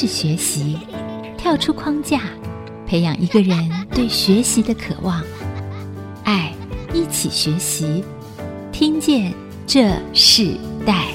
[0.00, 0.78] 是学习，
[1.36, 2.20] 跳出框架，
[2.86, 5.20] 培养一个人对学习的渴望。
[6.22, 6.54] 爱，
[6.94, 8.04] 一起学习，
[8.70, 9.34] 听见
[9.66, 10.54] 这世
[10.86, 11.06] 代。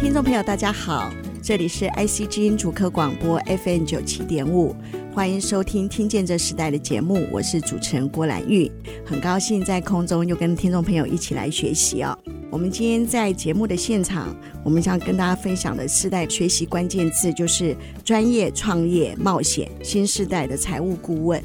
[0.00, 1.08] 听众朋友，大家好。
[1.44, 4.74] 这里是 IC 之音主科广播 FM 九七点五，
[5.12, 8.72] 欢迎收听《听见这时代》的节目，我是主持人郭兰玉，
[9.04, 12.18] 很高兴在空中又跟听众朋友一起来学习哦。
[12.50, 21.42] 我们今天在节目的现场，我们想跟大家分享的世代学习关键字就是专业、创业、冒险、新时代的财务顾问。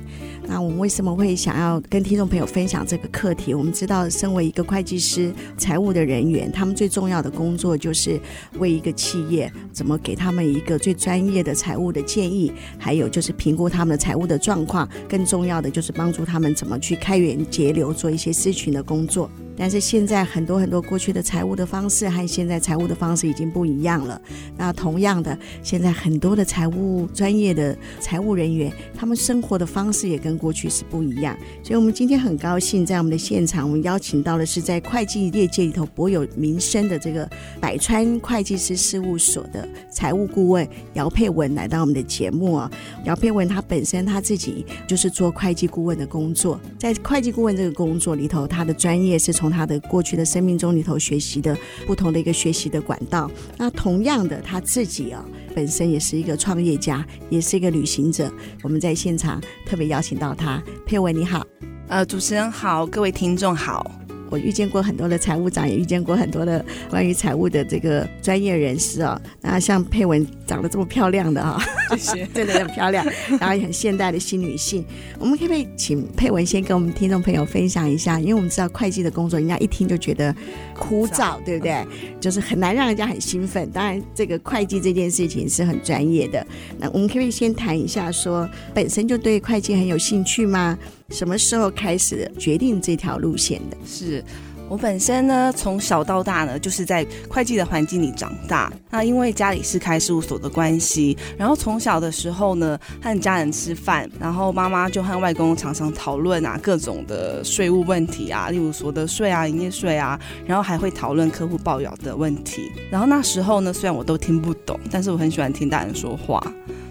[0.50, 3.54] 那我们为什么会想要跟听众朋友分享这个课题？
[3.54, 8.20] 我们知道，身为一个会计师、财务的人员，他们最重要的工作就是
[8.58, 14.90] 为一个企业怎么给他们一个最专业的财务的建议，还有就是评估他们的财务的状况。
[15.08, 19.30] 更重要的就是帮助他们怎么去开源节流，做一些咨询的工作。
[19.56, 24.20] 但是现在很多很多过去的财务的方式和现在财务的方式已经不一样了。
[24.58, 31.38] 那同样的，现在很多的财务专业的财务人员，他们生活的方式也跟过去是不一样。
[31.62, 42.72] 所以我们今天很高兴在我们的现场，我们邀请到的是在会计业界里头博有名声的这个百川会计师事务所的财务顾问姚佩文来到我们的节目啊。
[43.06, 53.30] 姚佩文他本身他自己就是做会计顾问的工作，在会计顾问这个工作里头，他的专业是从他的过去的生命中里头学习的不同的一个学习的管道。
[53.58, 58.32] 那同样的，他自己啊，本身也是一个创业家，也是一个旅行者。
[58.64, 61.46] 我们在现场特别邀请到他，佩文你好，
[61.88, 63.90] 呃，主持人好，各位听众好。
[64.30, 69.20] 我遇见过很多的财务长，也遇见过很多的关于财务的这个专业人士啊。
[69.42, 73.06] 那像佩文长得这么漂亮的哈，谢谢， 真的很漂亮，
[73.40, 74.86] 然后也很现代的新女性。
[75.20, 78.20] 我们可不可以请佩文先跟我们听众朋友分享一下？
[78.20, 80.34] 因为我们知道会计的工作，人家一听就觉得
[80.76, 81.86] 枯燥，对不对？
[82.20, 83.70] 就是很难让人家很兴奋。
[83.72, 86.46] 当然，这个会计这件事情是很专业的。
[86.78, 90.78] 那我们可不可以先谈一下说，说本身就对会计很有兴趣吗？
[91.10, 93.78] 什么时候开始决定这条路线的？
[93.86, 94.24] 是
[94.70, 98.72] 我本身呢，从小到大呢，就是在会计的环境里长大。
[98.92, 112.72] 那因为家里是开事务所的关系，然后从小的时候呢，和家人吃饭，然后妈妈就和外公常常讨论啊各种的税务问题啊，例如所得税啊、营业税啊，然后还会讨论客户报表的问题。
[112.92, 116.40] 然后那时候呢，虽然我都听不懂，但是我很喜欢听大人说话。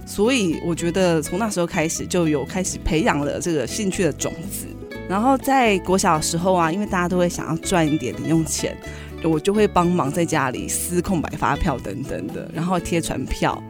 [0.09, 4.67] 所以我觉得从那时候开始就有开始培养了这个兴趣的种子。
[5.07, 8.75] 然后在国小的时候啊，因为大家都会想要赚一点零用钱，
[9.23, 13.63] 我就会帮忙在家里撕空白发票等等的，然后贴传票。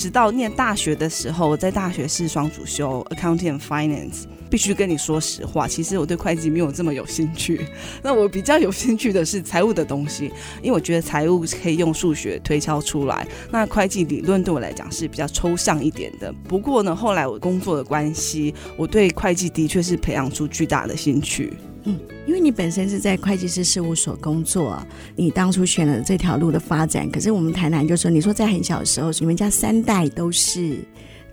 [0.00, 4.24] 直到念大学的时候，我在大学是双主修 Accounting and Finance。
[4.48, 7.60] 必须跟你说实话，其实我对会计没有这么有兴趣。
[8.02, 13.28] 那我比较有兴趣的是财务的东西，因为我觉得财务可以用数学推敲出来。
[13.50, 16.32] 那会计理论对我来讲是比较抽象一点的。
[16.48, 21.52] 不过呢，后来我工作的关系，我对会计的确是培养出巨大的兴趣。
[21.84, 24.80] 嗯，因为你本身是在会计师事务所工作，
[25.16, 27.10] 你当初选了这条路的发展。
[27.10, 30.78] 可是我们台南，就说，你说在很小的时候，你们家三代都是。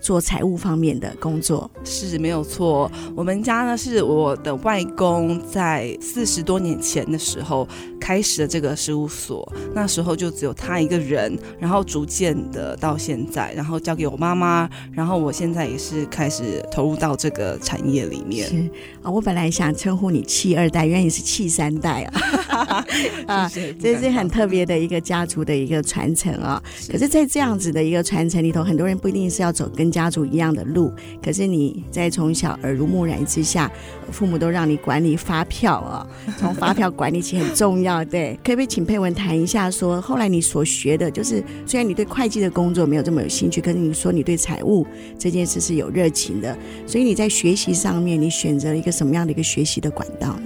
[0.00, 2.90] 做财务方面的工作是没有错。
[3.14, 7.66] 我们家呢，是我的外公在四十多年前的时候
[8.00, 18.48] 开始的这个事务所，那时候就只有他一个人，然后逐渐的到现在，然后交给我妈妈，然后我现在也是开始投入到这个产业里面。
[18.48, 18.56] 是
[19.02, 22.02] 啊，我本来想称呼你气二代，原来你是气三代
[22.48, 22.86] 啊！
[23.26, 23.50] 啊，
[23.80, 26.62] 这是很特别的一个家族的一个传承啊。
[26.90, 33.70] 可是，在这样子的一个传承里头，很多人不一定是要走跟家族一样的路，可是你在从小耳濡目染之下，
[34.10, 36.06] 父母都让你管理发票啊，
[36.38, 38.04] 从发票管理起很重要。
[38.04, 44.86] 对，可不可以请佩文谈一下说，说后来你所学的，就是虽然你对会计的工作没有这么有兴趣，可是你说你对财务
[45.18, 46.56] 这件事是有热情的，
[46.86, 50.42] 所以你在学习上面，你选择了一个什么样的一个学习的管道呢？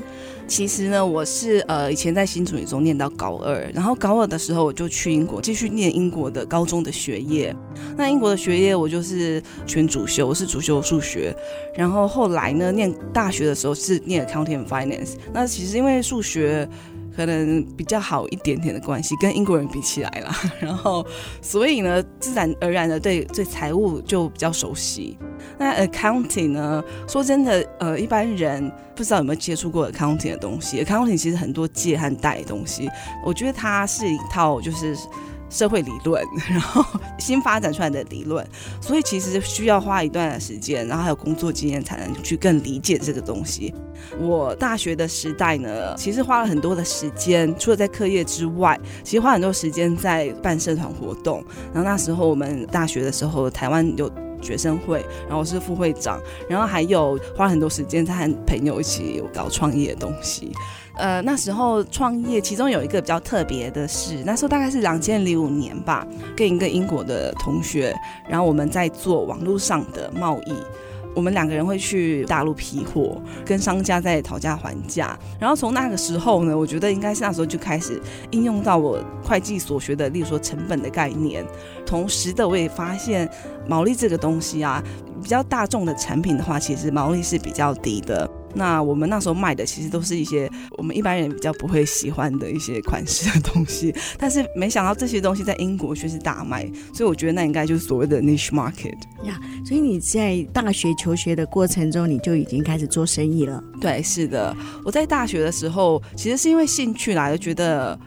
[0.52, 7.56] 其实呢，我是呃以前在新竹女中念到高二，然后高二的时候我就去英国继续念英国的高中的学业。
[7.96, 11.34] 那英国的学业我就是全主修，我是主修数学。
[11.74, 15.12] 然后后来呢，念大学的时候是念 Accounting Finance。
[15.32, 16.68] 那其实因为数学。
[17.16, 21.06] 可能比较好一点点的关系，跟英国人比起来啦， 然后
[21.40, 25.18] 所以呢，自然而然的对对财务就比较熟悉。
[25.58, 30.82] 那 accounting 呢，说真的，呃，一般人不知道有没有接触过 accounting 的东西。
[30.84, 32.88] accounting 其实很多借和贷的东西，
[33.24, 34.96] 我觉得它是一套就是
[35.52, 36.84] 社会理论， 然后
[37.18, 38.44] 新发展出来的理论，
[38.80, 43.72] 所以其实需要花一段的时间，然后还有工作经验才能去更理解这个东西。
[44.18, 51.44] 我大学的时代呢，其实花了很多的时间，除了在课业之外，其实花很多时间在办社团活动。
[51.72, 54.10] 然后那时候我们大学的时候，台湾有
[54.40, 60.50] 学生会，然后我是副会长，然后还有花很多时间在和朋友一起搞创业的东西。
[60.96, 66.06] 呃，那时候创业，其中有一个比较特别的是，那时候大概是两千零五年吧，
[66.36, 67.94] 跟一个英国的同学，
[68.28, 70.54] 然后我们在做网络上的贸易。
[71.14, 75.14] 我们两个人会去大陆批货，跟商家在讨价还价。
[75.38, 78.00] 然后从那个时候呢，我觉得应该是那时候就开始
[78.30, 81.44] 应用到我会计所学的，例如说成本的概念。
[81.84, 83.28] 同时的，我也发现
[83.68, 84.82] 毛利这个东西啊，
[85.22, 88.26] 比较大众的产品的话，其实毛利是比较低的。
[88.54, 98.94] 那我们那时候卖的其实都是一些我们一般人比较不会喜欢的一些款式的东西，但是没想到这些东西在英国却是大卖，所以我觉得那应该就是所谓的 niche market
[99.24, 99.40] 呀。
[99.64, 103.62] 所以你在大学求学的过程中，你就已经开始做生意了？
[103.80, 104.54] 对，是的。
[104.84, 107.98] 我在大学的时候，其实是因为兴趣来，的觉得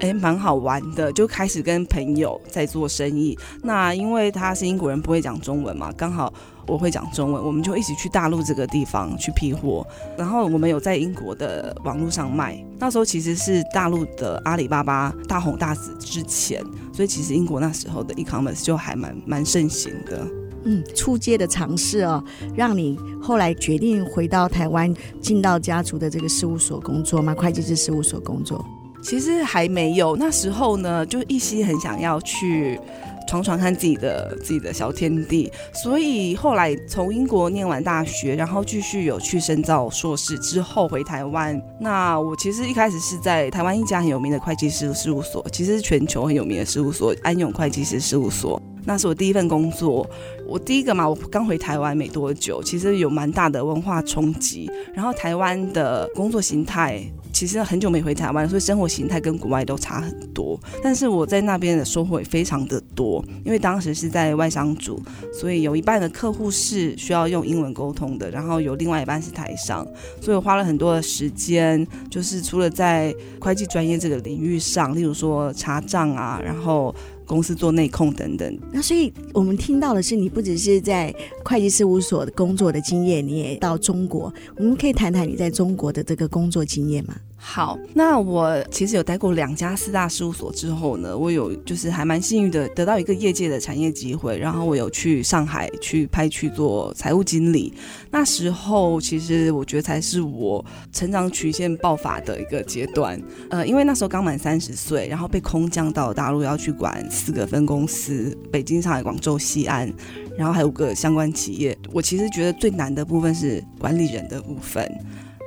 [0.00, 3.38] 哎蛮好玩的，就开始跟朋友在做生意。
[3.62, 6.32] 那因为他是英国人，不会讲中文嘛，刚好。
[6.66, 9.86] 我会讲中文，我们就一起去大陆这个地方去批货，
[10.16, 12.56] 然后我们有在英国的网络上卖。
[12.78, 20.26] 那时候其实是大陆的阿里巴巴大红大紫之前，所以其实英国那时候的 e-commerce 就还蛮蛮盛行的。
[20.64, 22.24] 嗯，初阶的尝试哦，
[22.56, 24.90] 让你后来决定回到台湾，
[25.20, 27.34] 进到家族的这个事务所工作吗？
[27.34, 28.64] 会计师事务所工作？
[29.04, 32.80] 其实还没有，那时候呢，就一心很想要去。
[33.26, 41.60] 闯闯看自己的自己的小天地，所以后来从英国念完大学，然后继续有去深造硕士之后回台湾。
[41.80, 48.60] 那我其实一开始是在台湾一家很有名的会计师事务所，其实是全球很有名的事务所——安永会计师事务所。
[48.84, 50.06] 那是我第一份工作，
[50.46, 54.70] 我第一个嘛，我刚回台湾没多久，其实有蛮大的文化冲击。
[54.92, 57.02] 然后台湾的工作形态。
[57.34, 60.58] 其实很久没回台湾，所以生活形态跟国外都差很多。
[60.80, 65.02] 但是我在那边的收获也非常的多，因为当时是在外商组，
[65.32, 69.84] 所以有一半的客户是需要用英文沟通的，然后有另外一半是台商，
[70.20, 76.94] 所以我花了很多的时间，就是除了在会计专业这个领域上，例如说查账啊，然后。
[77.26, 84.32] 公司做内控等等，那所以我们听到的是，你不只是在会计事务所工作的经验，你也到中国。
[84.56, 87.14] 我们可以谈谈你在中国的这个工作经验吗？
[87.46, 97.72] 好，那我其实有待过两家四大事务所之后呢，我有就是还蛮幸运的得到一个业界的产业机会，然后我有去上海去派去做财务经理。
[98.10, 103.20] 那时候其实我觉得才是我成长曲线爆发的一个阶段。
[103.50, 109.92] 呃，因为那时候刚满三十岁，然后被空降到大陆要去管四个分公司：北京、上海、广州、西安，
[110.36, 111.76] 然后还有个相关企业。
[111.92, 114.90] 我其实觉得最难的部分是管理人的部分。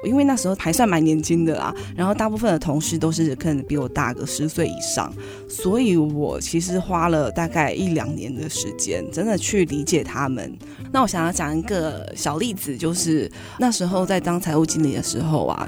[0.04, 5.12] 因为那时候还算蛮年轻的啦，然后大部分的同事都是可能比我大个十岁以上，
[5.50, 10.56] 所以我其实花了大概一两年的时间，真的去理解他们。
[10.92, 13.30] 那我想要讲一个小例子，就是
[13.60, 15.68] 那时候在当财务经理的时候啊。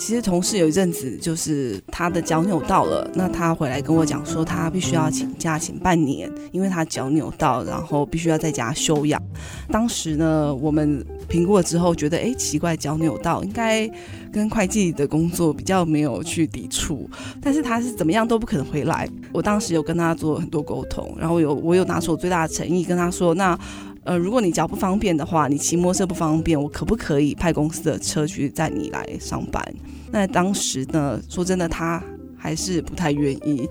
[0.00, 9.22] 其实同事有一阵子就是他的脚扭到了，那他回来跟我讲说他必须要请假请半年，因为他脚扭到，然后必须要在家休养。
[9.68, 13.86] 当时呢，我们评估了之后觉得，哎，奇怪，脚扭到应该
[14.32, 17.06] 跟会计的工作比较没有去抵触，
[17.38, 19.06] 但是他是怎么样都不可能回来。
[19.34, 23.58] 我当时有跟他做很多沟通，然后有我有拿出我最大的诚意跟他说，那。
[24.04, 29.62] 呃，如果你脚不方便的话，你骑摩托车不方便，我可不可以派公司的车去载你来上班？
[30.10, 32.02] 那当时呢，说真的，他
[32.36, 33.68] 还是不太愿意，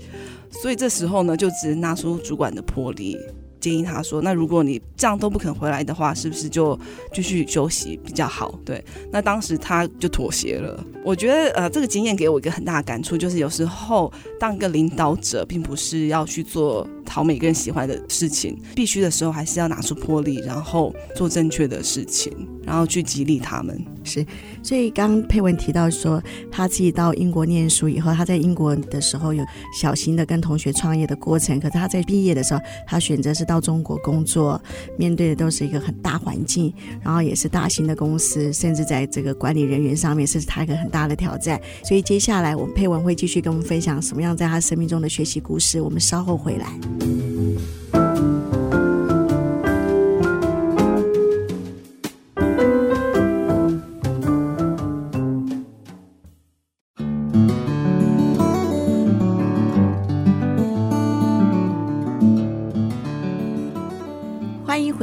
[0.52, 3.18] 所以这时候呢，就只能拿出主管的魄力。
[3.60, 6.80] 建议他说：“那如果你这样都不肯回来的话，是不是就
[7.14, 8.82] 继续休息比较好？”对，
[9.12, 10.82] 那当时他就妥协了。
[11.04, 14.10] 我觉得，呃，这个经验给我一个很大的感触，就是有时候
[14.40, 22.32] 当一个领导者，并不是要去做讨每个人喜欢的事情，必须的时候还是要拿出魄力，然后做正确的事情，
[22.64, 23.84] 然后去激励他们。
[24.04, 24.26] 是，
[24.62, 34.62] 所以刚佩文提到说，他自己到英国念书以后，他在英国的时候有小型的跟同学创业的过程，可是他在毕业的时候，他选择是到中国工作，
[34.98, 41.60] 面对的都是一个很大环境，然后也是大型的公司，甚至在这个管理人员上面是他一个很大的挑战。
[41.84, 46.99] 所以接下来我们佩文会继续跟我们分享什么样在他生命中的学习故事，我们稍后回来。
[47.00, 48.09] Thank you.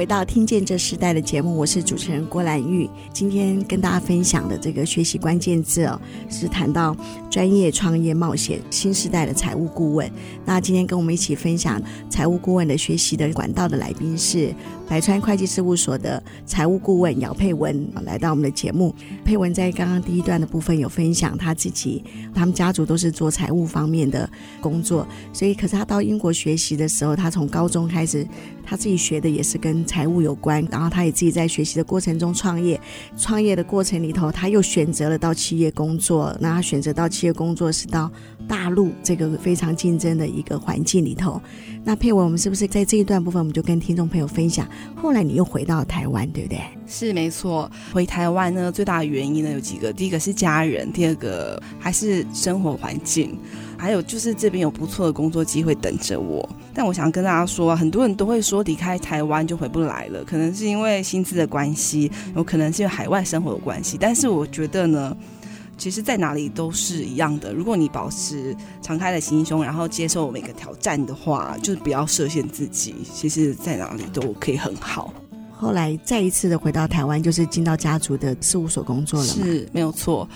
[0.07, 2.89] 到听见这时代的节目，我是主持人郭兰玉。
[3.13, 6.97] 今天跟大家分享的这个学习关键字哦，是谈到
[7.29, 10.09] 专业创业冒险新时代的财务顾问。
[10.45, 14.55] 那今天跟我们一起分享财务顾问的学习的管道的来宾是
[14.89, 18.95] 百川会计事务所的财务顾问姚佩文，来到我们的节目。
[19.25, 28.25] 佩文在刚刚第一段的部分有分享他自己，他们家族都是做财务方面的工作，所以可是他到英国学习的时候，他从高中开始。
[28.67, 32.79] 他自己学的也是跟财务有关，然后他也自己在学习的过程中创业，
[33.17, 36.37] 创业的过程里头，他又选择了到企业工作。
[36.41, 38.11] 那他选择到企业工作是到
[38.49, 41.41] 大陆这个非常竞争的一个环境里头。
[41.85, 44.69] 那佩文，我们是不是在这一段部分，我们就跟听众朋友分享？
[44.97, 46.61] 后来你又回到台湾，对不对？
[46.89, 53.39] 是没错，回台湾呢，最大的原因呢有几个，第一个是家人，第二个还是生活环境。
[53.79, 63.97] 还有就是这边有不错的工作机会等着我，但我想跟大家说，很多人都会说离开台湾就回不来了，可能是因为薪资的关系，有可能是因为海外生活的关系。
[64.01, 65.17] 但是我觉得呢，
[65.77, 67.53] 其实在哪里都是一样的。
[67.53, 75.13] 如果你保持敞开的心胸，然后接受每个挑战的话，就是不要设限自己，其实在哪里都可以很好。
[75.59, 79.27] 后来再一次的回到台湾，就是进到家族的事务所工作了？
[79.27, 80.29] 是没有错。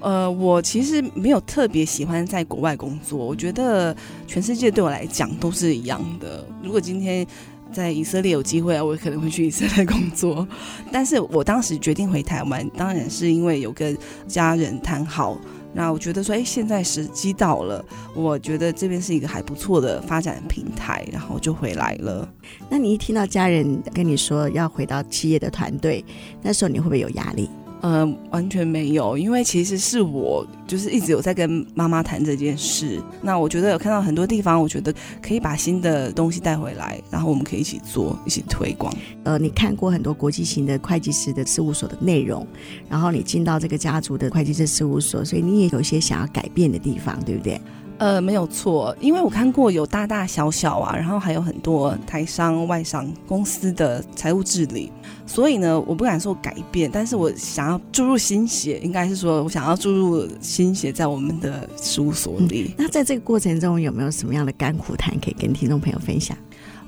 [0.00, 3.18] 呃，我其实没有特别喜欢在国外工作。
[3.18, 3.94] 我觉得
[4.26, 6.44] 全世界对我来讲都是一样的。
[6.62, 7.26] 如果今天
[7.72, 10.46] 在以色列有机会啊，我可能会去以色列工作。
[10.92, 15.38] 但是我当时决定回台湾，当然是因为有跟家人谈好。
[15.74, 22.26] 那我觉得说，哎，现在时机到了，我觉得这边是一个还不错的发展平台，然后就回来了。
[22.70, 26.02] 那你一听到家人跟你说要回到企业的团队，
[26.40, 27.50] 那时候你会不会有压力？
[27.80, 33.00] 呃，完全没有，因为其实是我就是一直有在跟妈妈谈这件事。
[33.22, 34.92] 那我觉得有看到很多地方，我觉得
[35.22, 38.92] 可以把新的东西带回来，然后我们可以一起做，一起推广。
[39.22, 42.44] 呃，你看过很多国际型的会计师的事务所的内容，
[42.88, 47.60] 然后你进到这个家族的会计师事务所，所以你也有一些想要改变的地方，对不对？
[47.98, 54.92] 呃，没有错，因为我看过有大大小小啊，然后还有很多台商、外商公司的财务治理，
[55.26, 62.72] 所以呢，我不敢说改变，但是我想要注入新血，应该是说我想要注入新血在我们的事务所里。
[62.78, 66.36] 嗯，那在这个过程中，有没有什么样的甘苦谈可以跟听众朋友分享？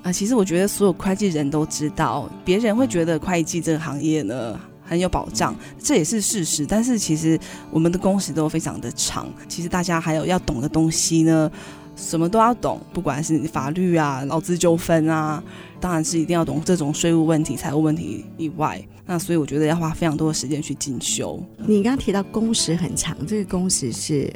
[0.02, 4.58] 啊、呃，其实我觉得所有会计人都知道，别人会觉得会计这个行业呢，
[4.90, 6.66] 很有保障，这也是事实。
[6.66, 7.38] 但是其实
[7.70, 9.32] 我们的工时都非常的长。
[9.48, 11.48] 其实大家还有要懂的东西呢，
[11.94, 15.40] 什么都要懂，不管是法律啊、劳资纠纷啊，
[15.78, 18.82] 当然是一定要懂这种税务问题、财务问题以外。
[19.06, 21.40] 那所以我觉得要花非常多的时间去进修。
[21.58, 24.28] 你刚刚提到工时很长，这个工时是？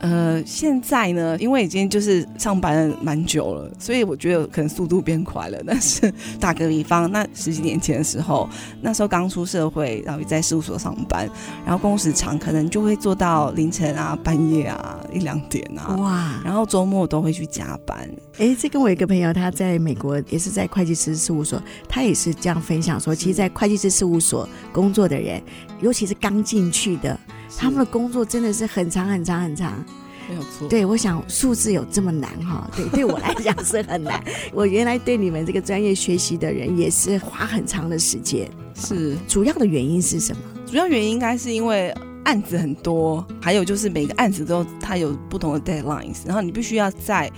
[0.00, 5.58] 呃，现在呢，因为已经就是上班蛮久了，所以我觉得可能速度变快了。
[5.66, 8.48] 但是打个比方，那十几年前的时候，
[8.80, 11.28] 那时候刚出社会，然后也在事务所上班，
[11.64, 16.40] 然后工时长，可能就会做到凌晨啊、半夜啊、一两点啊，哇！
[16.44, 18.08] 然后周末都会去加班。
[18.38, 25.42] 哎，这跟我一个朋友，他在美国也是在会计师事务所，他也是这样分享说，其实，在会计师事务所工作的人，
[25.80, 27.18] 尤其是刚进去的。
[27.56, 29.84] 他们的工作真的是很长很长很长，
[30.28, 30.68] 没有错。
[30.68, 32.70] 对，我想数字有这么难哈？
[32.76, 34.22] 对，对我来讲是很难。
[34.52, 38.48] 我原来对你们这个专业学习的人也是花很长的时间。
[38.74, 40.42] 是，主要的原因是什么？
[40.66, 41.92] 主要原因应该是因为
[42.24, 47.30] 案子很多，还有就是每个案子都它有不同的 deadlines，然后你必须要在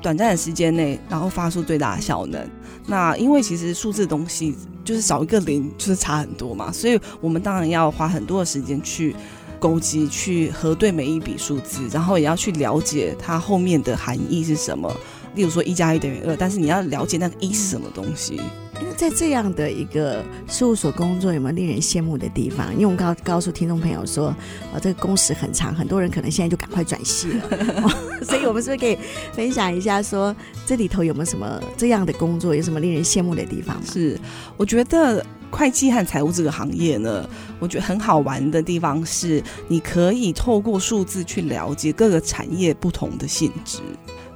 [0.00, 2.44] 短暂的时间内，然后发出最大的效能。
[2.86, 9.14] 那因为其实数字的东西就是少一个零就是差很多嘛，所以我们当然要花很多的时间去。
[9.62, 14.92] 勾稽去核对每一笔数字，然后也要去了解它后面的含义是什么。
[15.36, 18.40] 例如说一加一等于二，但是你要了解那个一是什么东西。
[18.84, 22.72] 那在这样的一个事务所工作，有没有令人羡慕的地方？
[22.72, 24.26] 因为我们告告诉听众朋友说，
[24.72, 27.88] 啊，这个工时很长，很多人可能现在就赶快转系了。
[28.22, 28.98] 所以，我们是不是可以
[29.32, 30.36] 分享一下说，说
[30.66, 33.82] 这里头有没有什么这样的工作，有什么令人羡慕的地方吗？
[33.92, 34.18] 是，
[34.56, 35.24] 我觉得。
[35.52, 43.80] 会计和财务这个行业呢，我觉得很好玩的地方是，你可以透过数字去了解各个产业不同的性质，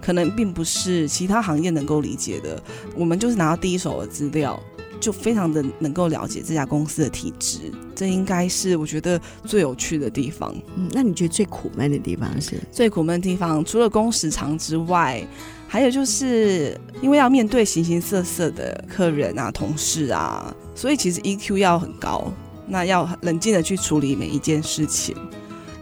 [0.07, 2.63] 可能并不是其他行业能够理解的。
[2.95, 4.57] 我们就是拿到第一手的资料，
[5.01, 7.73] 就非常的能够了解这家公司的体质。
[7.93, 10.55] 这应该是我觉得最有趣的地方。
[10.77, 12.55] 嗯，那你觉得最苦闷的地方是？
[12.71, 15.27] 最苦闷的地方，除了工时长之外。
[15.69, 22.33] 还有就是因为要面对形形色色的客人啊、同事啊，所以其实 EQ 要很高，
[22.69, 25.17] 那要冷静的去处理每一件事情。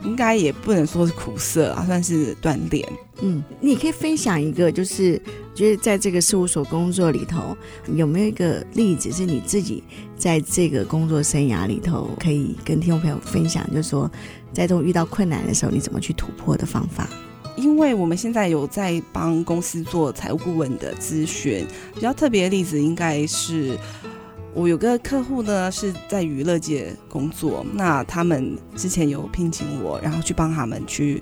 [0.04, 2.86] 应该也不能说是苦涩啊，算是锻炼。
[3.20, 5.20] 嗯，你可以分享一个，就是
[5.54, 7.56] 觉得在这个事务所工作里头，
[7.94, 9.82] 有没有一个例子是你自己
[10.16, 14.10] 在这个工作生涯里头可以跟听众朋友分享，就是说
[14.52, 17.08] 在这种遇到困难的时候，你怎么去突破的方法？
[17.56, 23.78] 因为我们现在有在帮公司做财务顾问的咨询，比较特别的例子应该是。
[24.54, 31.20] 我有个客户呢，是在娱乐界工作，那他们之前有聘请我，然后去帮他们去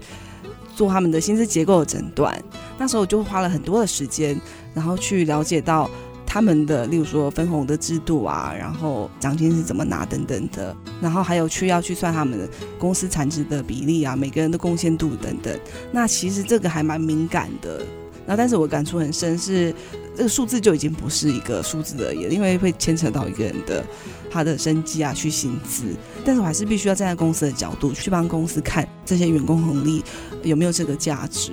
[0.77, 2.39] 做他们的薪资结构的诊断。
[2.77, 4.39] 那时候我就花了很多的时间，
[4.75, 5.89] 然后去了解到
[6.27, 12.47] 他们的，例如说分红的制度啊，然后奖金是怎么拿等等的，然后还有去要去算他们的
[12.79, 15.59] 公司产值的比例啊，每个人的贡献度等等。
[15.91, 17.81] 那其实这个还蛮敏感的。
[18.27, 19.75] 然后，但是我感触很深是。
[20.15, 23.83] 这个数字就已经不是一个数字而已了，因为会牵扯到一个人的
[24.31, 25.85] 他的生计啊，去薪资。
[26.23, 30.05] 但是我还是必须要站在公司的角度去帮公司看这些员工红利
[30.43, 31.53] 有没有这个价值。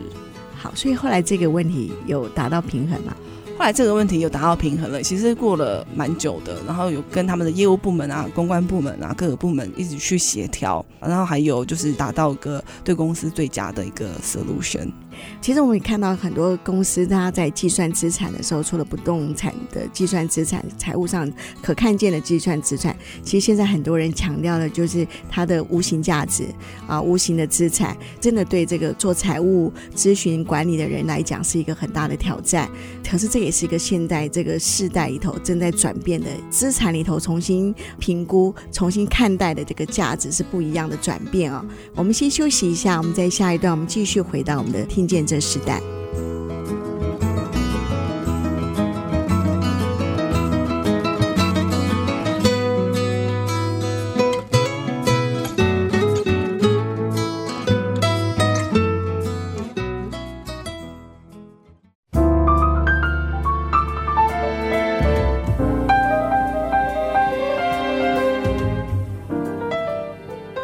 [0.57, 3.15] 好，所以后来这个问题有达到平衡吗？
[3.57, 14.91] 后来这个问题有达到平衡了，其实过了蛮久的，然后有跟他们的业务部门啊、公关部门啊各个部门一直去协调，然后还有就是达到一个对公司最佳的一个 solution。
[15.41, 26.45] 其实我们也看到很多公司，它在计算资产的时候，除了不动产的计算资产，财务上可看见的计算资产，其实现在很多人强调的就是它的无形价值
[26.87, 32.69] 啊，无形的资产，真的对这个做财务咨询管理的人来讲是一个很大的挑战。
[33.09, 41.65] 可是这也是一个现在这个世代里头正在转变的资产里头重新评估、重新看待的这个价值是不一样的转变啊。
[41.95, 45.81] 我们先休息一下，我们在下一段我们继续回到我们的听见这时代，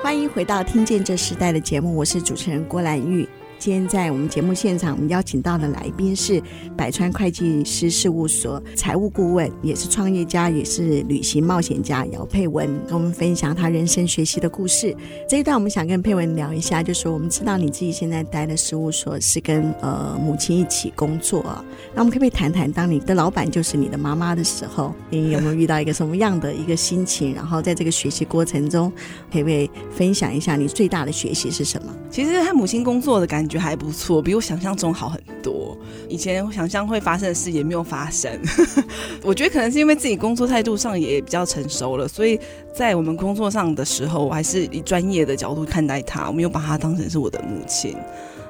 [0.03, 3.27] 欢迎回到《听见这时代》的节目，我是主持人郭兰玉。
[3.57, 6.41] 今天在我们节目现场，我们邀请到的来宾是
[6.77, 14.95] 百川会计师事务所财务顾问，也是创业家，也是旅行冒险家姚佩文，跟我们分享他人生学习的故事。
[15.27, 21.43] 这一段我们想跟佩文聊一下，就是我们知道你自己现在待的事务所是跟呃母亲一起工作，
[21.93, 27.33] 那我们可不可以谈谈，当你的老板就是你的妈妈的时候，你有没有遇到一个什么样的一个心情？
[27.33, 28.91] 然后在这个学习过程中，
[29.31, 31.91] 可不可以分享一下你最大的学习是什么？
[32.11, 33.55] 其实和母亲工作的感感觉。
[33.65, 35.75] 还不错，比我想象中好很多。
[36.07, 38.31] 以前想象会发生的事也没有发生。
[39.23, 42.39] 我觉得可能是因为自己工作态度上也比较成熟了，所以
[42.71, 47.95] 在我们工作上的时候，我还是以专业的角度看待他，我没有把他当成是我的母亲。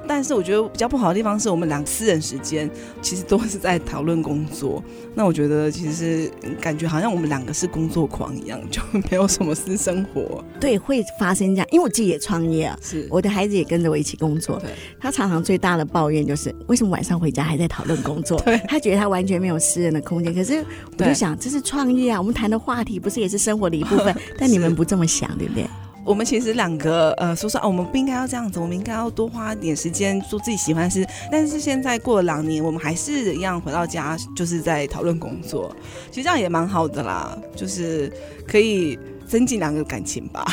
[0.08, 2.70] 但是我觉得比较不好的地方是我们两个私人时间
[3.02, 4.82] 其实都是在讨论工作。
[5.14, 10.44] 那我觉得其实感觉好像我们两个是工作狂一样，就没有什么私生活。
[10.60, 14.58] 对，会发生这样，因为我自己也创业啊，是我的孩子也跟着我一起工作。
[14.58, 18.38] 对，他常常最大的抱怨就是为什么晚上回家还在讨论工作？
[18.44, 20.34] 对，他觉得他完全没有私人的空间。
[20.34, 20.64] 可是
[20.98, 24.14] 我就想，这是创业啊，我们谈的话题不是也是生活的一部分？
[24.38, 25.66] 但你们不这么想，对不对？
[26.06, 31.04] 我们其实两个呃说说啊，我们不应该要这样子，我们应该要多花点时间做自己喜欢的事。
[31.32, 35.74] 但是现在过了两年，我们还是一样回到家，就是在讨论工作。
[36.10, 38.12] 其实这样也蛮好的啦，就是
[38.46, 40.46] 可以增进两个感情吧。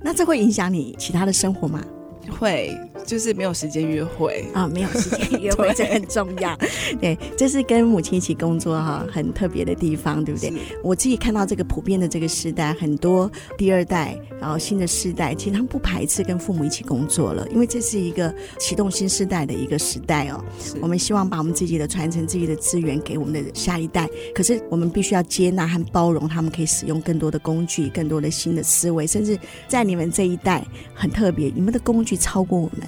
[0.00, 1.84] 那这会影响你其他的生活吗？
[2.38, 2.78] 会。
[3.08, 6.54] 就是没有时间约会啊，没有时间约会， 这很重要。
[7.00, 10.52] 对，这是跟母亲一起工作哈，很特别的地方，对不对？
[10.84, 20.44] 我自己看到这个普遍的这个时代，很多第二代，然后新的世代，其实他们不排斥跟父母一起工作了，因为这是一个启动新时代的一个时代哦。
[20.82, 32.86] 我们希望把我们自己的传承、自己的资源给我们的下一代，可是我们必须要接纳和包容他们，可以使用更多的工具、更多的新的思维，甚至在你们这一代很特别，你们的工具超过我们。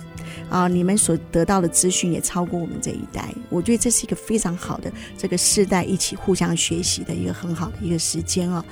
[0.49, 8.65] 啊，你们所得到的资讯也超过我们这一代，我觉得这是一个非常好的这个世代一起互相学习的一个很好的一个时间哦。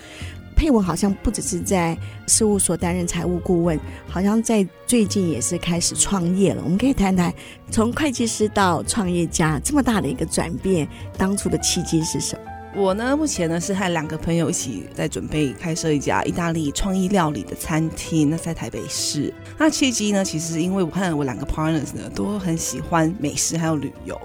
[0.57, 1.97] 佩文好像不只是在
[2.27, 6.61] 事务所担任财务顾问，好像在最近也是开始创业了。
[6.65, 7.33] 我们可以谈谈
[7.71, 12.58] 从会计师到创业家这么大的一个转变，当初的契机是什么？
[12.79, 19.35] 我呢，目前呢是和两个朋友一起在准备开设一家意大利创意料理的餐厅，那在台北市。
[19.59, 24.17] 那契机呢，其实因为我和我两个 partners 呢都很喜欢美食还有旅游。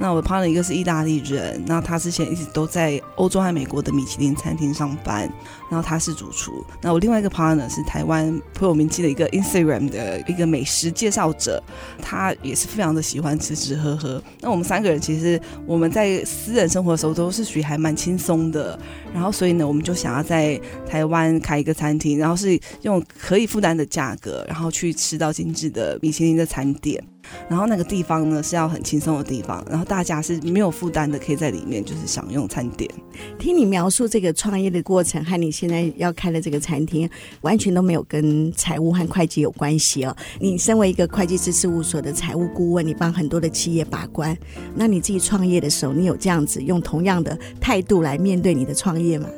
[0.00, 5.22] 那我的 partner 一个是意大利人，那他之前一直都在欧洲和美国的米其林餐厅上班，
[5.68, 6.64] 然后他是主厨。
[6.80, 11.60] 那我另外一个 partner 是台湾颇有名气的一个 Instagram 的一个美食介绍者，
[12.00, 14.22] 他也是非常的喜欢吃吃喝喝。
[14.40, 18.78] 那我们三个人其实我们在私人生活的时候都是属于还蛮轻松的，
[19.12, 27.02] 然后所以呢，我们就想要在台湾开一个餐厅，然后是用可以负担的价格，然后去吃到精致的米其林的餐点。
[27.48, 32.90] 然后那个地方呢是要很轻松的地方，然后大家是没有负担的，可以在里面就是享用餐点。
[33.38, 37.08] 听你描述这个创业的过程和你现在要开的这个餐厅，
[37.40, 40.16] 完全都没有跟财务和会计有关系哦。
[40.40, 44.36] 你身为一个会计师事务所的财务顾问，你帮很多的企业把关，
[44.74, 49.28] 那你自己创业的时候，你有这样子用同样的态度来面对你的创业吗？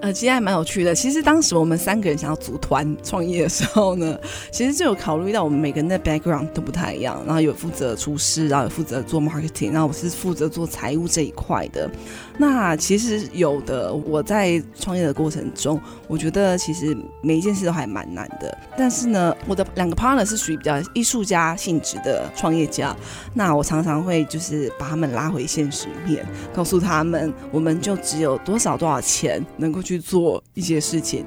[0.00, 0.94] 呃，其实还蛮有趣的。
[0.94, 4.18] 其实当时我们三个人想要组团创业的时候呢，
[4.50, 11.90] 其实就有考虑到我们每个人的 background 都不太一样，然后有负责厨师，然后有负责做 marketing，然后我是负责做财务这一块的。
[12.38, 18.56] 那其实有的，我在创业的过程中，我觉得其实每一件事都还蛮难的。
[18.78, 22.96] 但是呢，我的两个 partner 是属于比较艺术家性质的创业家，
[23.34, 31.24] 那我常常会就是把他们拉回现实面，告诉他们，我们就只有多少多少钱能够去做一些事情，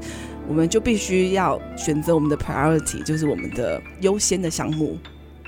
[0.47, 4.97] 我们就必须要选择我们的 priority，就是我们的优先的项目。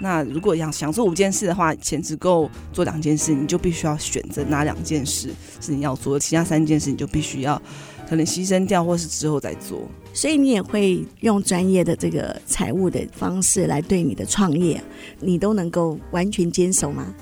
[0.02, 5.30] 那如果要想做五件事的话，钱只够做两件事，你就必须要选择哪两件事
[5.62, 7.62] 是你要做的，其他三件事你就必须要
[8.10, 9.90] 可能牺牲掉，或是之后再做。
[10.14, 14.84] 所以你也会用专业的这个财务的方式来对你的创业，
[15.22, 17.16] 你都能够完全坚守吗？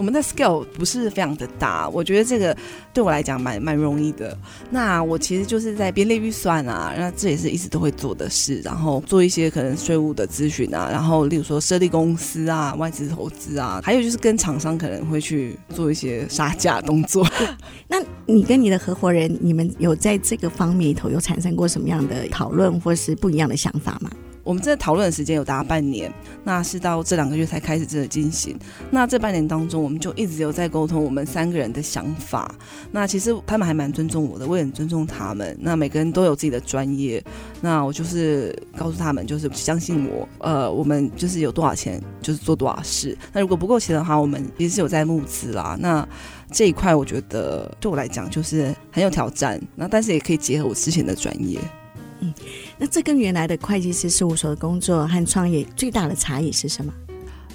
[0.00, 2.56] 我们的 scale 不是非常的大，我觉得这个
[2.94, 4.34] 对我来讲蛮蛮容易的。
[4.70, 8.62] 那我其实就是在编列预算啊，那这也是一直都会做的事。
[8.64, 17.28] 然后做一些可能税务的咨询啊，然后例如说设立公司啊、外资投资啊，还有就是跟厂商可能会去做一些杀价动作。
[17.86, 24.10] 那你跟你的合伙人，你们有在这个方面头有产生过什么样的讨论，或是不一样的想法吗？
[24.50, 28.58] 我们这讨论的时间有达半年，那是到这两个月才开始真的进行。
[28.90, 32.52] 那这半年当中，我们就一直有在沟通我们三个人的想法。
[32.90, 35.56] 那其实他们还蛮尊重我的，我也很尊重他们。
[35.60, 37.22] 那每个人都有自己的专业，
[37.60, 40.28] 那我就是告诉他们，就是相信我。
[40.40, 43.16] 呃，我们就是有多少钱，就是做多少事。
[43.32, 45.78] 那如果不够钱的话，我们也是有在募资啦。
[45.78, 46.04] 那
[46.50, 49.60] 这一块我觉得对我来讲就是很有挑战。
[49.76, 51.56] 那但是也可以结合我之前的专业。
[52.20, 52.32] 嗯，
[52.78, 56.92] 那这跟原来的会计师事务所的工作和创业最大的差异是什么？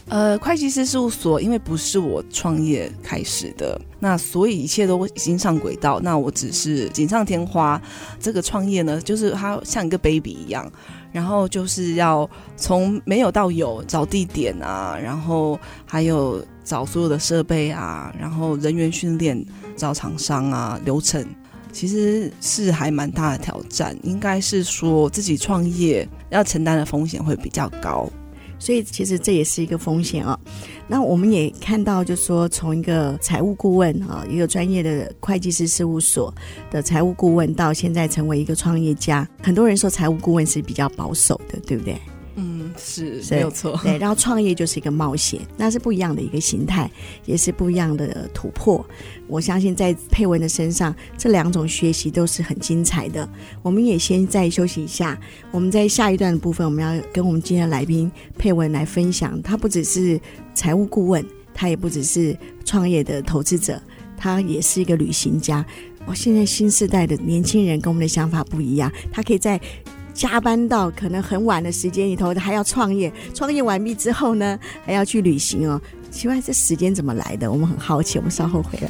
[0.07, 5.99] 呃，会计师事务所因为不是我创业开始的，那所以一切都已经上轨道。
[5.99, 7.81] 那我只是锦上添花。
[8.19, 10.71] 这个创业呢，就是它像一个 baby 一样，
[11.11, 19.43] 然后就是要从没有到有，找地点啊，然后还有找所有的设备啊，然后人员训练，
[19.75, 21.25] 找厂商啊，流程。
[21.75, 28.09] 其实是还蛮大的挑战，应该是说自己创业要承担的风险会比较高，
[28.57, 30.39] 所以其实这也是一个风险啊。
[30.87, 36.33] 那我们也看到，就是说从一个财务顾问啊，一个专业的会计师事务所
[36.71, 41.99] 的财务顾问，到现在成为一个创业家，很多人说财务顾问是比较保守的，对不对？
[42.37, 43.79] 嗯，是没有错。
[43.81, 46.91] 对，然后创业就是一个冒险，那是不一样的一个形态，
[47.25, 48.85] 也是不一样的突破。
[49.25, 53.27] 我相信在佩文的身上，这两种学习都是很精彩的。
[53.61, 55.17] 我们也先再休息一下，
[55.49, 59.41] 我们在下一段的部分，我们要跟我们今天的来宾佩文来分享。
[59.41, 60.19] 他不只是
[60.53, 63.81] 财务顾问，他也不只是创业的投资者，
[64.17, 65.65] 他也是一个旅行家。
[66.05, 69.57] 我现在新时代的年轻人跟我们的想法不一样，他可以在。
[70.15, 75.79] 加班到可能很晚的时间里头，还要创业，创业完毕之后呢，还要去旅行哦。
[76.09, 77.51] 奇怪，这时间怎么来的？
[77.51, 78.89] 我们很好奇，我们稍后回来。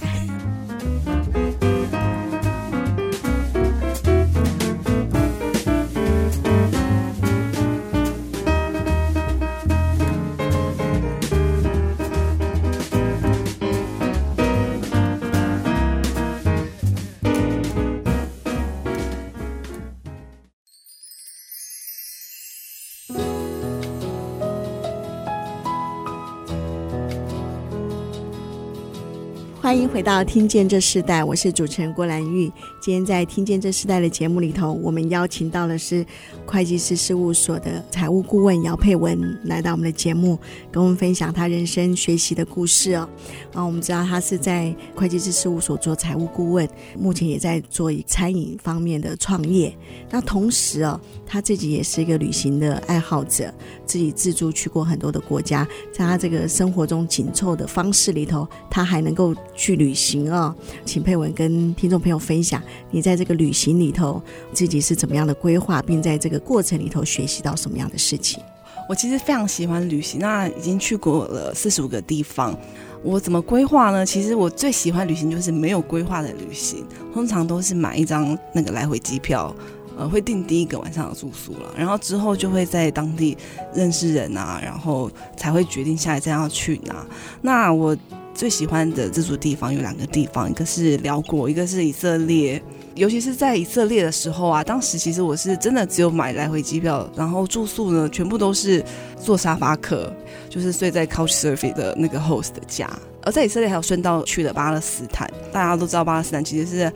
[30.05, 32.45] 到《听见这世代》，我是主持人郭兰玉。
[32.79, 36.05] 今天在《听见这世代》的节目里头，我们邀请到的是
[36.45, 40.37] 会计师事务所的财务顾问姚佩文来到我们的节目，
[40.71, 43.09] 跟我们分享他人生学习的故事哦。
[43.51, 49.75] 啊，我们知道他是在会计师事务所做财务顾问，目前也在做餐饮方面的创业。
[50.11, 53.51] 那同时哦，他自己也是一个旅行的爱好者，
[53.87, 59.33] 自己自助去过很多的国家，在他这个生活中紧凑的方式里头，他还能够。
[59.57, 60.53] 去旅行啊、
[60.85, 64.21] 请佩文跟听众朋友分享，你在这个旅行里头
[64.53, 68.43] 自己是怎么样的规划，并在这个过程里头学习到什么样的事情？
[68.87, 72.55] 我其实非常喜欢旅行，那已经去过了四十五个地方。
[73.01, 74.05] 我怎么规划呢？
[74.05, 79.55] 其实我最喜欢旅行就是没有规划的旅行，通常都是买一张那个来回机票，
[79.97, 83.35] 呃，会订第一个晚上的住宿了，然后之后就会在当地
[83.73, 87.05] 认识人啊，然后才会决定下一站要去哪。
[87.41, 87.97] 那我。
[88.35, 92.61] 最喜欢的自助地方有两个地方，一个是辽国，一个是以色列。
[92.93, 98.83] 尤其是在以色列的时候啊，当时其实我是真的只有买来回机票，然后住宿呢全部都是
[99.19, 100.13] 坐沙发客，
[100.49, 102.89] 就是睡在 Couchsurfing 的那个 host 的家。
[103.23, 106.91] 而在以色列还有顺道去了巴勒斯坦，大家都知道巴勒斯坦其实是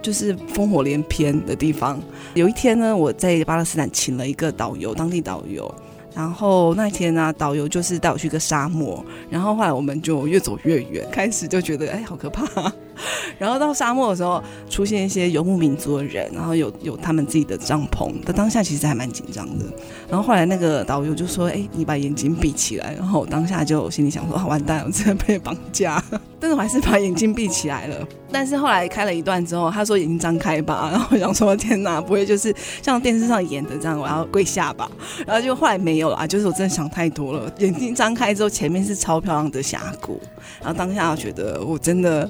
[0.00, 2.00] 就是烽火连篇的地方。
[2.34, 5.74] 有一天呢，我在巴勒斯坦请了一个导游，当地导游。
[6.14, 12.72] 然后那天呢、导游就是带我去个沙漠，然后后来我们就越走越远，开始就觉得哎，好可怕。
[13.38, 18.12] 然后到沙漠的时候，出现一些游牧民族的人，然后有有他们自己的帐篷。
[18.24, 19.64] 但当下其实还蛮紧张的。
[20.08, 26.02] 然后后来那个导游就说：“哎，你把眼睛闭起来。”然后我当下就心里想说：“啊，完蛋，我真的被绑架。”
[26.38, 27.96] 但是我还是把眼睛闭起来了。
[28.32, 34.90] 但是后来开了一段之后，他说：“眼睛张开吧。”然后我想说：“天哪，不会就是像电视上演的这样，我要跪下吧？”
[35.26, 37.52] 然后就后来没有了，就是我真的想太多了。
[37.58, 40.20] 眼睛张开之后，前面是超漂亮的峡谷。
[40.60, 42.28] 然后当下我觉得我真的。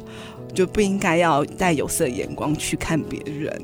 [0.55, 3.63] 就不应该要带有色眼光去看别人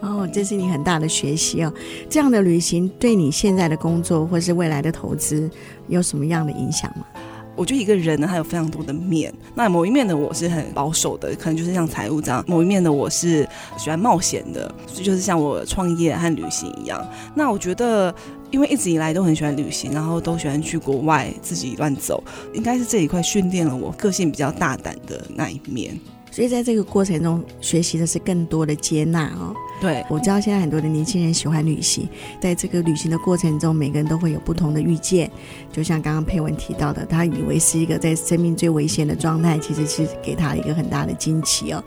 [0.00, 1.72] 哦，这是你很大的学习哦。
[2.10, 5.48] 这样的旅行对你现在的工作或是未来的投资
[5.86, 7.06] 有什么样的影响吗？
[7.54, 9.32] 我觉得一个人呢，他有非常多的面。
[9.54, 17.06] 那某一面的我是很保守的，可能就是像财务这样；某一面的我是喜欢冒险的，就是像我创业和旅行一样。
[17.34, 18.14] 那我觉得，
[18.50, 22.22] 因为一直以来都很喜欢旅行，然后都喜欢去国外自己乱走，
[22.54, 25.98] 应该是这一块训练了我个性比较大胆的那一面。
[26.30, 29.54] 所以在这个过程中，学习的是更多的接纳哦。
[29.82, 32.08] 对，我知道现在很多的年轻人喜欢旅行，
[32.40, 35.28] 在这个旅行的过程中，每个人都会有不同的遇见。
[35.72, 41.82] 就像刚刚佩文提到的，他以为是一个在生命最危险的状态，其实是给他一个很大的惊奇哦。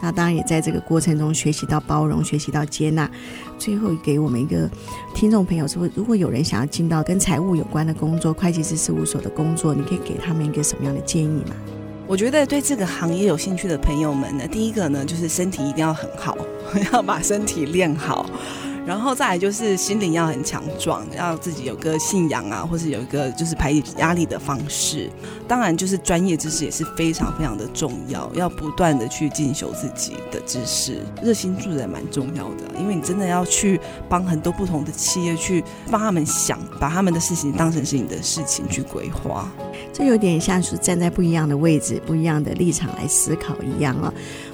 [0.00, 3.10] 那当然也在这个过程中学习到包容，学习到接纳。
[3.58, 4.70] 最后给我们一个
[5.12, 11.79] 听众朋友说，如果有人想要进到跟财务有关的工作，会计师事务所的工作，你可以给他们一个什么样的建议吗？
[12.10, 16.36] 我觉得对这个行业有兴趣的朋友们呢，第一个呢就是身体一定要很好，
[16.92, 18.28] 要把身体练好。
[18.90, 25.08] 然后再来就是心灵要很强壮，要自己有个信仰啊，或是有一个就是排解压力的方式。
[25.46, 30.98] 当然，就是专业知识也是非常非常的重要，要不断的去进修自己的知识。
[31.22, 39.48] 热心助人蛮重要的，因为你真的要去帮很多不同的企业去帮他们想，把他们的事情当成是你的事情去规划。
[39.92, 44.12] 这有点像是站在不一样的位置、不一样的立场来思考一样啊。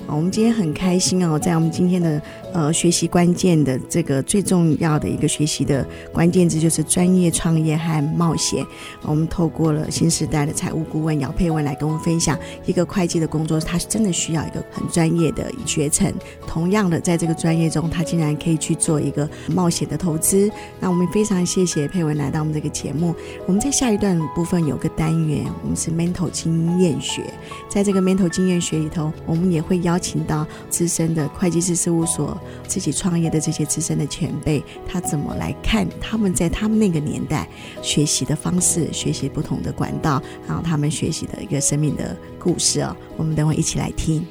[0.09, 8.65] 我们今天很开心哦，在我们今天的呃学习关键的这个最重要的一个学习的关键字就是专业创业和冒险。
[9.03, 16.13] 我们透过了新时代的财务顾问姚佩文来跟我们分享一个会计的工作，他是真的需要一个很专业的学程。
[16.47, 20.49] 同样的，在这个专业中，他竟然可以去做一个冒险的投资。
[20.79, 23.13] 那我们非常谢谢佩文来到我们这个节目。
[23.47, 27.23] 我们在下一段部分有个单元，我们是 mental 经验学。
[27.69, 29.96] 在这个 mental 经验学里头，我们也会邀。
[29.97, 37.49] 邀请到资深的会计师事务所自己创业的这些资深的前辈，他怎么来看他们在他们那个年代
[37.81, 42.95] 学习的方式，学习不同的管道，然后他们学习的一个生命的故事哦。
[43.17, 44.23] 我们等会一起来听。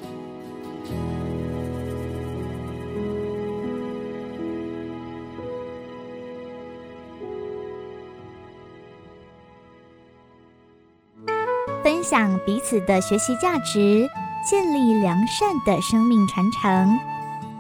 [11.85, 14.09] 分享彼此的学习价值。
[14.43, 16.99] 建立良善的生命传承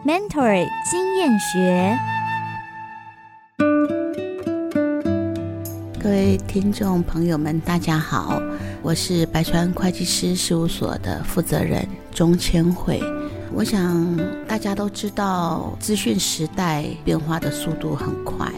[0.03, 1.95] ，Mentor 经验学。
[6.01, 8.41] 各位听众朋友们，大家好，
[8.81, 12.99] 我是白川会计师事务所的负责人钟千惠。
[13.53, 18.51] 我想大家都知道，资讯时代变化的速度很快。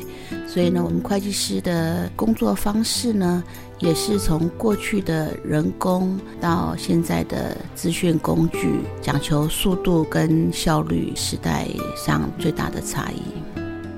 [0.48, 3.44] 所以呢，我们会计师的工作方式呢，
[3.80, 13.22] 也是从过去的人工到现在的资讯工具，讲求速度跟效率，时代上最大的差异。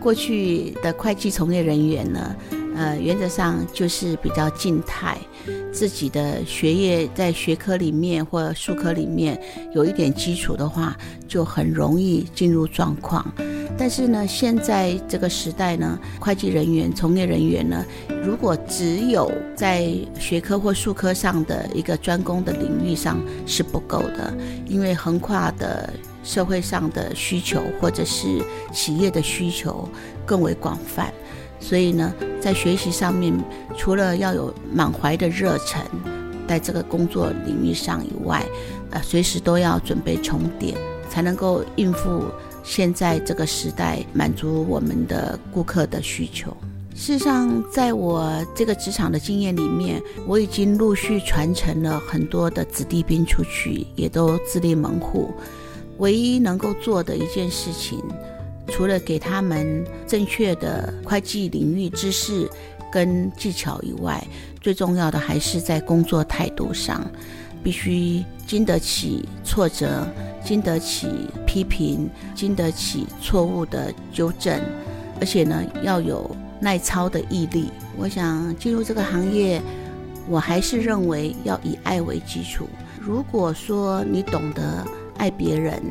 [0.01, 2.35] 过去的会计从业人员呢，
[2.75, 5.17] 呃，原则上就是比较静态，
[5.71, 9.39] 自己的学业在学科里面或术科里面
[9.73, 13.23] 有一点基础的话，就很容易进入状况。
[13.77, 17.85] 但是呢，现在这个时代呢，会计人员、从业人员呢，
[18.23, 24.33] 如果只有在学科或术科上的一个专攻的领域上是不够的，
[24.67, 25.89] 因为横跨的
[26.23, 28.41] 社会上的需求或者是
[28.73, 29.87] 企业的需求
[30.25, 31.13] 更为广泛。
[31.61, 33.33] 所以呢，在学习上面，
[33.77, 35.81] 除了要有满怀的热忱，
[36.47, 38.45] 在这个工作领域上以外，
[38.91, 40.75] 呃，随时都要准备充电，
[41.09, 42.23] 才能够应付
[42.69, 46.55] 现在这个时代，满足我们的顾客的需求。
[46.93, 55.33] 事实上，在我这个职场的经验里面，我已经陆续传承了很多的子弟兵出去，也都自立门户。
[55.97, 58.03] 唯一能够做的一件事情，
[58.67, 62.47] 除了给他们正确的会计领域知识
[62.91, 64.23] 跟技巧以外，
[64.61, 67.03] 最重要的还是在工作态度上，
[67.63, 70.07] 必须经得起挫折，
[70.43, 71.07] 经得起
[71.45, 74.59] 批评，经得起错误的纠正，
[75.19, 77.69] 而且呢，要有耐操的毅力。
[77.97, 79.61] 我想进入这个行业，
[80.27, 82.67] 我还是认为要以爱为基础。
[82.99, 84.85] 如果说你懂得
[85.17, 85.81] 爱别人，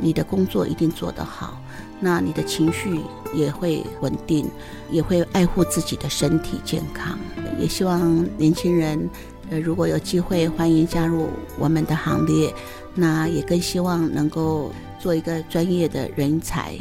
[0.00, 1.60] 你的工作一定做得好。
[2.00, 3.00] 那你的情绪
[3.34, 4.48] 也会稳定，
[4.88, 7.18] 也会爱护自己的身体健康。
[7.58, 9.10] 也希望年轻人，
[9.50, 12.52] 呃，如果有机会，欢迎加入我们的行列。
[12.94, 16.76] 那也更希望能够做一个专业的人才，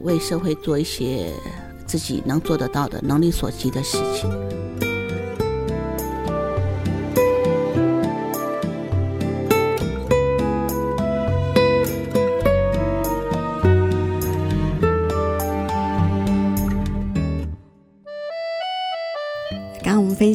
[0.00, 1.32] 为社会做一些
[1.86, 4.69] 自己能做得到的能力所及的事情。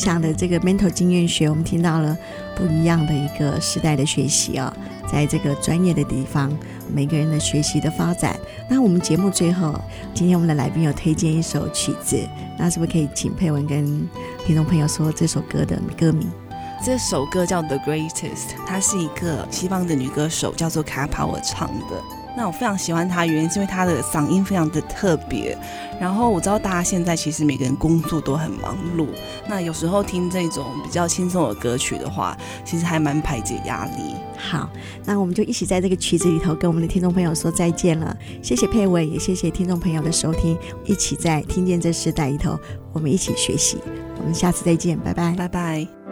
[0.05, 2.15] 享的这个 mental 经验学，我们听到了
[2.55, 6.55] 不一样的一个时代的学习啊、哦，在这个专业的地方，
[6.93, 8.39] 每个人的学习的发展。
[8.69, 9.73] 那我们节目最后，
[10.13, 12.17] 今天我们的来宾有推荐一首曲子，
[12.57, 14.07] 那是不是可以请佩文跟
[14.45, 16.29] 听众朋友说这首歌的歌名？
[16.83, 22.24] 这首歌叫 The Greatest，它是一个西方的女歌手，叫做 Cat Power 唱的。
[22.37, 25.57] 那我非常喜欢他，原因是因为他的嗓音非常的特别。
[25.99, 29.07] 然后我知道大家现在其实每个人工作都很忙碌，
[29.47, 34.15] 那有时候听这种比较轻松的歌曲的话，其实还蛮排解压力。
[34.37, 34.69] 好，
[35.05, 38.15] 那我们就一起在这个曲子里头跟我们的听众朋友说再见了。
[38.41, 42.59] 谢谢佩伟，也谢谢听众朋友的收听，一起在听见这时代里头，
[42.91, 43.77] 我们一起学习。
[44.19, 46.04] 我们下次再见，拜拜，拜拜。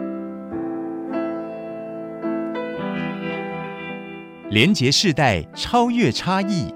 [4.50, 6.66] 连结世代，超越差异，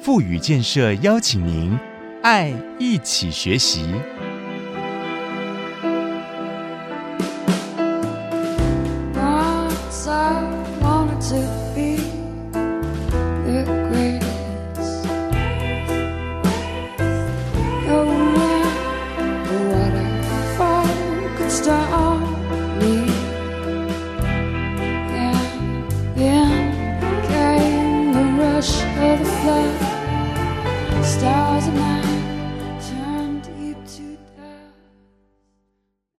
[0.00, 1.76] 富予建设邀请您，
[2.22, 3.84] 爱一起学习。